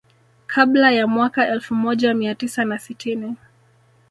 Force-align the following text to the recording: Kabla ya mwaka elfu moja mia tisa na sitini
Kabla 0.47 0.91
ya 0.91 1.07
mwaka 1.07 1.47
elfu 1.47 1.75
moja 1.75 2.13
mia 2.13 2.35
tisa 2.35 2.65
na 2.65 2.79
sitini 2.79 3.35